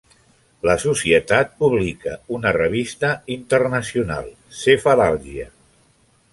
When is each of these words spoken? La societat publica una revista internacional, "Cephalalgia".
La 0.67 0.75
societat 0.83 1.51
publica 1.63 2.15
una 2.37 2.55
revista 2.57 3.13
internacional, 3.37 4.35
"Cephalalgia". 4.65 5.51